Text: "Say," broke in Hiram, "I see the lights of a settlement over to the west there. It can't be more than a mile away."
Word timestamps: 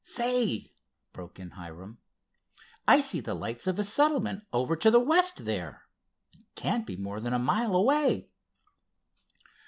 "Say," 0.03 0.71
broke 1.13 1.37
in 1.39 1.51
Hiram, 1.51 1.99
"I 2.87 3.01
see 3.01 3.19
the 3.19 3.35
lights 3.35 3.67
of 3.67 3.77
a 3.77 3.83
settlement 3.83 4.45
over 4.51 4.75
to 4.75 4.89
the 4.89 4.99
west 4.99 5.45
there. 5.45 5.83
It 6.33 6.39
can't 6.55 6.87
be 6.87 6.97
more 6.97 7.19
than 7.19 7.33
a 7.33 7.37
mile 7.37 7.75
away." 7.75 8.27